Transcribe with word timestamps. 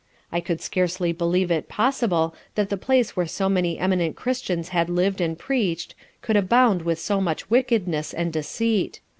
I 0.31 0.39
could 0.39 0.61
scarcely 0.61 1.11
believe 1.11 1.51
it 1.51 1.69
possible 1.69 2.33
that 2.55 2.71
the 2.71 2.75
place 2.75 3.15
where 3.15 3.27
so 3.27 3.47
many 3.47 3.77
eminent 3.77 4.15
Christians 4.15 4.69
had 4.69 4.89
lived 4.89 5.21
and 5.21 5.37
preached 5.37 5.93
could 6.23 6.35
abound 6.35 6.81
with 6.81 6.97
so 6.97 7.21
much 7.21 7.51
wickedness 7.51 8.11
and 8.11 8.33
deceit. 8.33 8.99